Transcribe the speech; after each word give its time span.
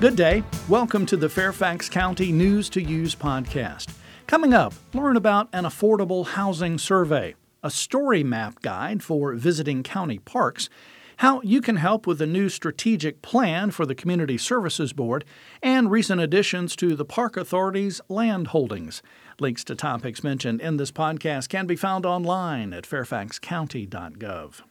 Good 0.00 0.16
day. 0.16 0.42
Welcome 0.66 1.04
to 1.06 1.16
the 1.18 1.28
Fairfax 1.28 1.90
County 1.90 2.32
News 2.32 2.70
to 2.70 2.80
Use 2.80 3.14
podcast. 3.14 3.94
Coming 4.26 4.54
up, 4.54 4.72
learn 4.94 5.14
about 5.14 5.50
an 5.52 5.64
affordable 5.64 6.26
housing 6.26 6.78
survey, 6.78 7.34
a 7.62 7.70
story 7.70 8.24
map 8.24 8.62
guide 8.62 9.02
for 9.02 9.34
visiting 9.34 9.82
county 9.82 10.18
parks, 10.18 10.70
how 11.18 11.42
you 11.42 11.60
can 11.60 11.76
help 11.76 12.06
with 12.06 12.16
the 12.16 12.26
new 12.26 12.48
strategic 12.48 13.20
plan 13.20 13.70
for 13.72 13.84
the 13.84 13.94
Community 13.94 14.38
Services 14.38 14.94
Board, 14.94 15.22
and 15.62 15.90
recent 15.90 16.18
additions 16.18 16.74
to 16.76 16.96
the 16.96 17.04
Park 17.04 17.36
Authority's 17.36 18.00
land 18.08 18.46
holdings. 18.46 19.02
Links 19.38 19.64
to 19.64 19.74
topics 19.74 20.24
mentioned 20.24 20.62
in 20.62 20.78
this 20.78 20.90
podcast 20.90 21.50
can 21.50 21.66
be 21.66 21.76
found 21.76 22.06
online 22.06 22.72
at 22.72 22.84
fairfaxcounty.gov. 22.84 24.62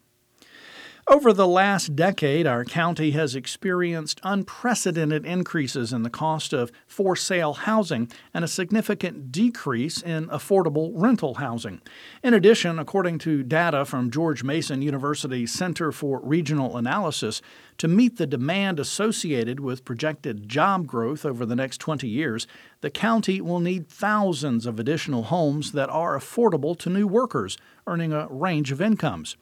Over 1.10 1.34
the 1.34 1.48
last 1.48 1.96
decade, 1.96 2.46
our 2.46 2.64
county 2.64 3.10
has 3.12 3.34
experienced 3.34 4.22
unprecedented 4.24 5.26
increases 5.26 5.92
in 5.92 6.04
the 6.04 6.10
cost 6.12 6.54
of 6.54 6.72
for 6.86 7.16
sale 7.16 7.54
housing 7.54 8.12
and 8.32 8.46
a 8.46 8.48
significant 8.48 9.32
decrease 9.32 10.04
in 10.04 10.28
affordable 10.28 10.92
rental 10.94 11.34
housing. 11.34 11.82
In 12.24 12.36
addition, 12.36 12.78
according 12.78 13.18
to 13.20 13.42
data 13.42 13.86
from 13.86 14.12
George 14.12 14.44
Mason 14.44 14.84
University's 14.84 15.52
Center 15.52 15.92
for 15.92 16.20
Regional 16.20 16.78
Analysis, 16.78 17.42
to 17.80 17.88
meet 17.88 18.18
the 18.18 18.28
demand 18.28 18.80
associated 18.80 19.60
with 19.60 19.86
projected 19.86 20.48
job 20.48 20.86
growth 20.86 21.26
over 21.26 21.44
the 21.44 21.56
next 21.56 21.80
20 21.80 22.08
years, 22.08 22.46
the 22.82 22.90
county 22.90 23.42
will 23.42 23.60
need 23.60 23.90
thousands 23.90 24.66
of 24.66 24.80
additional 24.80 25.24
homes 25.24 25.74
that 25.74 25.90
are 25.90 26.18
affordable 26.18 26.78
to 26.80 26.90
new 26.90 27.08
workers 27.08 27.58
earning 27.86 28.14
a 28.14 28.28
range 28.28 28.72
of 28.72 28.82
incomes. 28.82 29.36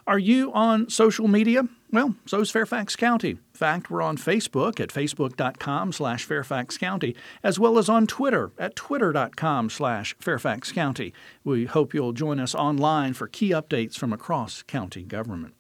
Are 0.08 0.18
you 0.18 0.54
on 0.54 0.90
social 0.90 1.28
media? 1.28 1.68
Well, 1.92 2.16
so 2.26 2.40
is 2.40 2.50
Fairfax 2.50 2.96
County. 2.96 3.32
In 3.32 3.38
fact, 3.54 3.92
we're 3.92 4.02
on 4.02 4.16
Facebook 4.16 4.80
at 4.80 4.88
facebook.com 4.88 5.92
slash 5.92 6.24
Fairfax 6.24 6.78
County, 6.78 7.14
as 7.44 7.60
well 7.60 7.78
as 7.78 7.90
on 7.90 8.08
Twitter 8.08 8.52
at 8.58 8.78
twitter.com 8.78 9.70
slash 9.70 10.16
Fairfax 10.18 10.72
County. 10.72 11.14
We 11.44 11.66
hope 11.66 11.94
you'll 11.94 12.14
join 12.14 12.40
us 12.40 12.56
online 12.56 13.16
for 13.16 13.28
key 13.28 13.50
updates 13.50 13.98
from 13.98 14.14
across 14.14 14.64
county 14.64 15.04
government. 15.04 15.56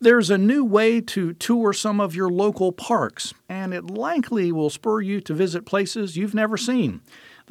There's 0.00 0.30
a 0.30 0.36
new 0.36 0.64
way 0.64 1.00
to 1.00 1.32
tour 1.34 1.72
some 1.72 2.00
of 2.00 2.16
your 2.16 2.28
local 2.28 2.72
parks, 2.72 3.32
and 3.48 3.72
it 3.72 3.88
likely 3.88 4.50
will 4.50 4.68
spur 4.68 5.00
you 5.00 5.20
to 5.20 5.32
visit 5.32 5.64
places 5.64 6.16
you've 6.16 6.34
never 6.34 6.56
seen. 6.56 7.02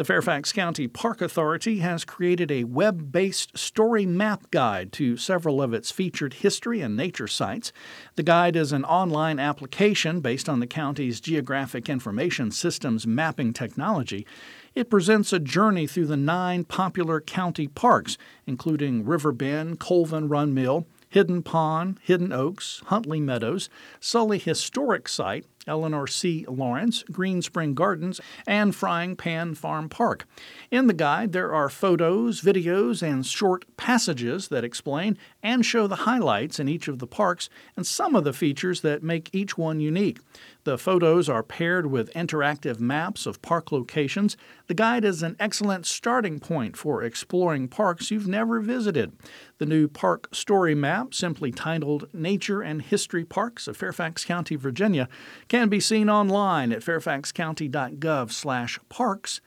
The 0.01 0.05
Fairfax 0.05 0.51
County 0.51 0.87
Park 0.87 1.21
Authority 1.21 1.77
has 1.77 2.05
created 2.05 2.49
a 2.49 2.63
web 2.63 3.11
based 3.11 3.55
story 3.55 4.07
map 4.07 4.49
guide 4.49 4.91
to 4.93 5.15
several 5.15 5.61
of 5.61 5.75
its 5.75 5.91
featured 5.91 6.33
history 6.33 6.81
and 6.81 6.97
nature 6.97 7.27
sites. 7.27 7.71
The 8.15 8.23
guide 8.23 8.55
is 8.55 8.71
an 8.71 8.83
online 8.83 9.37
application 9.37 10.19
based 10.19 10.49
on 10.49 10.59
the 10.59 10.65
county's 10.65 11.21
Geographic 11.21 11.87
Information 11.87 12.49
Systems 12.49 13.05
mapping 13.05 13.53
technology. 13.53 14.25
It 14.73 14.89
presents 14.89 15.33
a 15.33 15.39
journey 15.39 15.85
through 15.85 16.07
the 16.07 16.17
nine 16.17 16.63
popular 16.63 17.21
county 17.21 17.67
parks, 17.67 18.17
including 18.47 19.05
River 19.05 19.31
Bend, 19.31 19.79
Colvin 19.79 20.27
Run 20.27 20.51
Mill, 20.51 20.87
Hidden 21.09 21.43
Pond, 21.43 21.99
Hidden 22.01 22.33
Oaks, 22.33 22.81
Huntley 22.87 23.19
Meadows, 23.19 23.69
Sully 23.99 24.39
Historic 24.39 25.07
Site, 25.07 25.45
Ellanor 25.67 26.09
C. 26.09 26.45
Lawrence, 26.47 27.03
Green 27.11 27.41
Spring 27.41 27.73
Gardens, 27.73 28.19
and 28.47 28.75
Frying 28.75 29.15
Pan 29.15 29.55
Farm 29.55 29.89
Park. 29.89 30.27
In 30.69 30.87
the 30.87 30.93
guide, 30.93 31.31
there 31.31 31.53
are 31.53 31.69
photos, 31.69 32.41
videos, 32.41 33.01
and 33.01 33.25
short 33.25 33.65
passages 33.77 34.47
that 34.49 34.63
explain 34.63 35.17
and 35.43 35.65
show 35.65 35.87
the 35.87 35.97
highlights 35.97 36.59
in 36.59 36.67
each 36.67 36.87
of 36.87 36.99
the 36.99 37.07
parks 37.07 37.49
and 37.75 37.85
some 37.85 38.15
of 38.15 38.23
the 38.23 38.33
features 38.33 38.81
that 38.81 39.03
make 39.03 39.29
each 39.33 39.57
one 39.57 39.79
unique. 39.79 40.19
The 40.63 40.77
photos 40.77 41.27
are 41.27 41.41
paired 41.41 41.87
with 41.87 42.13
interactive 42.13 42.79
maps 42.79 43.25
of 43.25 43.41
park 43.41 43.71
locations. 43.71 44.37
The 44.67 44.75
guide 44.75 45.03
is 45.03 45.23
an 45.23 45.35
excellent 45.39 45.87
starting 45.87 46.39
point 46.39 46.77
for 46.77 47.01
exploring 47.01 47.67
parks 47.67 48.11
you've 48.11 48.27
never 48.27 48.59
visited. 48.59 49.11
The 49.57 49.65
new 49.65 49.87
park 49.87 50.27
story 50.33 50.75
map, 50.75 51.15
simply 51.15 51.51
titled 51.51 52.07
Nature 52.13 52.61
and 52.61 52.81
History 52.81 53.25
Parks 53.25 53.67
of 53.67 53.75
Fairfax 53.75 54.23
County, 54.23 54.55
Virginia, 54.55 55.09
can 55.51 55.67
be 55.67 55.81
seen 55.81 56.09
online 56.09 56.71
at 56.71 56.79
fairfaxcounty.gov/parks 56.79 59.41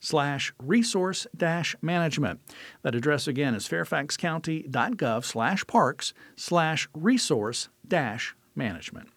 slash 0.00 0.54
resource 0.62 1.26
dash 1.36 1.74
management. 1.82 2.40
That 2.82 2.94
address 2.94 3.26
again 3.26 3.56
is 3.56 3.68
fairfaxcounty.gov 3.68 5.24
slash 5.24 5.66
parks 5.66 6.14
slash 6.36 6.88
resource 6.94 7.70
dash 7.88 8.36
management. 8.54 9.08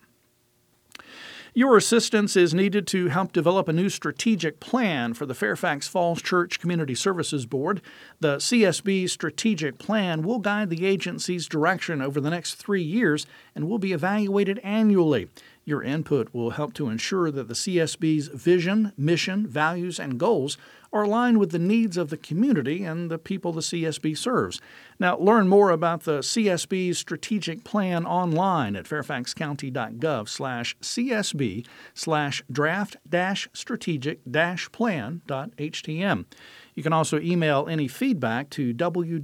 Your 1.54 1.78
assistance 1.78 2.36
is 2.36 2.56
needed 2.56 2.88
to 2.88 3.10
help 3.10 3.34
develop 3.34 3.68
a 3.68 3.74
new 3.74 3.90
strategic 3.90 4.60
plan 4.60 5.14
for 5.14 5.28
the 5.28 5.36
Fairfax 5.36 5.88
Falls 5.88 6.22
Church 6.22 6.60
Community 6.60 6.96
Services 6.96 7.46
Board. 7.46 7.82
The 8.20 8.38
CSB 8.38 9.10
strategic 9.10 9.78
plan 9.78 10.24
will 10.24 10.40
guide 10.40 10.72
the 10.72 10.88
agency's 10.88 11.48
direction 11.48 12.02
over 12.02 12.22
the 12.22 12.30
next 12.32 12.56
three 12.56 12.82
years 12.82 13.28
and 13.54 13.70
will 13.70 13.80
be 13.80 13.92
evaluated 13.92 14.60
annually. 14.64 15.28
Your 15.64 15.84
input 15.84 16.34
will 16.34 16.52
help 16.52 16.74
to 16.74 16.90
ensure 16.90 17.30
that 17.32 17.48
the 17.48 17.54
CSB's 17.54 18.28
vision, 18.28 18.94
mission, 18.98 19.46
values, 19.46 20.00
and 20.00 20.20
goals 20.20 20.58
are 20.94 21.04
aligned 21.04 21.38
with 21.38 21.52
the 21.52 21.60
needs 21.60 21.98
of 21.98 22.10
the 22.10 22.18
community 22.18 22.84
and 22.84 23.10
the 23.10 23.18
people 23.18 23.54
the 23.54 23.62
CSB 23.62 24.18
serves. 24.18 24.60
Now, 25.00 25.18
learn 25.18 25.48
more 25.48 25.70
about 25.70 26.04
the 26.04 26.20
CSB's 26.20 26.98
strategic 26.98 27.64
plan 27.64 28.06
online 28.06 28.76
at 28.76 28.86
fairfaxcounty.gov 28.86 30.28
slash 30.28 30.76
CSB 30.82 31.66
slash 31.94 32.44
draft 32.52 32.98
dash 33.08 33.48
strategic 33.54 34.20
dash 34.30 34.70
plan.htm. 34.72 36.26
You 36.74 36.84
can 36.84 36.94
also 36.94 37.20
email 37.20 37.68
any 37.70 37.88
feedback 37.88 38.50
to 38.52 38.74
www.csb 38.74 39.22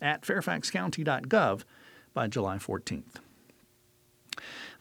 at 0.00 0.22
fairfaxcounty.gov 0.22 1.62
by 2.14 2.26
July 2.26 2.58
14th. 2.58 3.16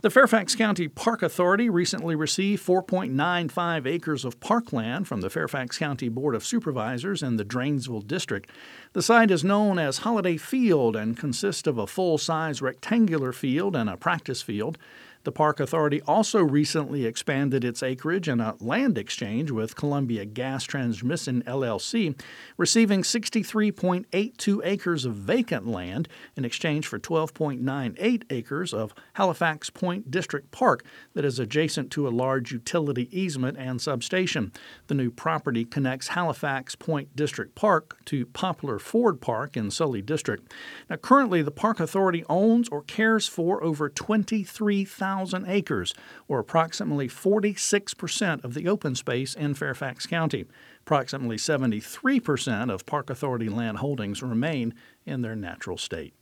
The 0.02 0.10
Fairfax 0.12 0.56
County 0.56 0.88
Park 0.88 1.24
Authority 1.24 1.70
recently 1.70 2.16
received 2.16 2.64
4.95 2.66 3.88
acres 3.88 4.26
of 4.26 4.40
parkland 4.40 5.08
from 5.08 5.22
the 5.22 5.30
Fairfax 5.30 5.80
County 5.80 6.08
Board 6.08 6.36
of 6.36 6.46
Supervisors 6.46 7.24
in 7.24 7.38
the 7.38 7.46
Dranesville 7.46 8.06
District. 8.06 8.50
The 8.94 9.02
site 9.02 9.32
is 9.32 9.44
known 9.44 9.80
as 9.80 10.00
Holiday 10.00 10.38
Field 10.38 10.96
and 10.96 11.18
consists 11.18 11.68
of 11.68 11.78
a 11.78 11.88
full 11.88 12.18
size 12.18 12.62
rectangular 12.62 13.34
field 13.34 13.76
and 13.76 13.90
a 13.90 13.98
practice 13.98 14.44
field. 14.44 14.78
The 15.28 15.34
Park 15.34 15.60
Authority 15.60 16.02
also 16.04 16.42
recently 16.42 17.06
expanded 17.06 17.66
its 17.66 17.84
acreage 17.84 18.30
in 18.30 18.40
a 18.40 18.56
land 18.62 18.98
exchange 18.98 19.52
with 19.52 19.76
Columbia 19.76 20.24
Gas 20.24 20.64
Transmission 20.64 21.44
LLC, 21.46 22.18
receiving 22.56 23.02
63.82 23.02 24.62
acres 24.64 25.04
of 25.04 25.16
vacant 25.16 25.68
land 25.68 26.08
in 26.38 26.46
exchange 26.46 26.88
for 26.88 26.98
12.98 26.98 28.24
acres 28.30 28.74
of 28.74 28.94
Halifax 29.16 29.70
Point 29.70 30.10
District 30.10 30.50
Park 30.52 30.86
that 31.14 31.26
is 31.26 31.40
adjacent 31.40 31.92
to 31.92 32.08
a 32.08 32.10
large 32.10 32.54
utility 32.54 33.10
easement 33.12 33.58
and 33.58 33.82
substation. 33.82 34.54
The 34.88 34.96
new 34.96 35.12
property 35.12 35.66
connects 35.66 36.08
Halifax 36.08 36.76
Point 36.76 37.18
District 37.18 37.54
Park 37.54 37.98
to 38.06 38.28
Poplar 38.28 38.80
Ford 38.80 39.20
Park 39.20 39.58
in 39.58 39.72
Sully 39.72 40.02
District. 40.02 40.50
Now, 40.90 40.96
currently, 40.96 41.42
the 41.42 41.52
Park 41.52 41.82
Authority 41.82 42.24
owns 42.30 42.70
or 42.70 42.82
cares 42.82 43.28
for 43.28 43.62
over 43.62 43.90
23,000 43.90 45.17
1,000 45.18 45.46
acres, 45.48 45.94
or 46.28 46.40
approximately 46.40 47.08
46% 47.08 48.44
of 48.44 48.54
the 48.54 48.68
open 48.68 48.96
space 48.96 49.34
in 49.34 49.54
Fairfax 49.54 50.06
County. 50.06 50.46
Approximately 50.82 51.38
73% 51.38 52.72
of 52.72 52.86
Park 52.86 53.10
Authority 53.10 53.50
land 53.50 53.80
holdings 53.80 54.22
remain 54.22 54.74
in 55.06 55.22
their 55.22 55.36
natural 55.36 55.78
state. 55.78 56.14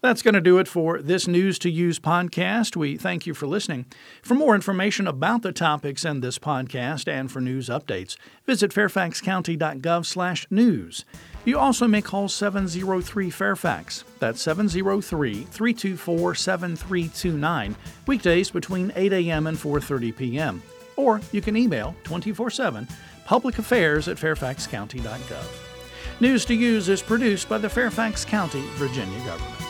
That's 0.00 0.22
going 0.22 0.34
to 0.34 0.40
do 0.40 0.58
it 0.58 0.68
for 0.68 1.00
this 1.00 1.26
News 1.26 1.58
to 1.60 1.70
Use 1.70 1.98
podcast. 1.98 2.76
We 2.76 2.96
thank 2.96 3.26
you 3.26 3.34
for 3.34 3.46
listening. 3.46 3.86
For 4.22 4.34
more 4.34 4.54
information 4.54 5.06
about 5.06 5.42
the 5.42 5.52
topics 5.52 6.04
in 6.04 6.20
this 6.20 6.38
podcast 6.38 7.08
and 7.08 7.30
for 7.30 7.40
news 7.40 7.68
updates, 7.68 8.16
visit 8.44 8.72
fairfaxcounty.gov/news. 8.72 11.04
You 11.44 11.58
also 11.58 11.86
may 11.86 12.02
call 12.02 12.28
703 12.28 13.30
Fairfax. 13.30 14.04
That's 14.18 14.42
703 14.42 15.44
324 15.44 16.34
7329, 16.34 17.76
weekdays 18.06 18.50
between 18.50 18.92
8 18.96 19.12
a.m. 19.12 19.46
and 19.46 19.56
4:30 19.56 20.16
p.m. 20.16 20.62
Or 20.96 21.20
you 21.30 21.40
can 21.40 21.56
email 21.56 21.94
24/7 22.04 22.88
publicaffairs 23.26 24.10
at 24.10 24.16
fairfaxcounty.gov. 24.16 25.75
News 26.18 26.46
to 26.46 26.54
Use 26.54 26.88
is 26.88 27.02
produced 27.02 27.46
by 27.46 27.58
the 27.58 27.68
Fairfax 27.68 28.24
County, 28.24 28.62
Virginia 28.76 29.18
government. 29.26 29.65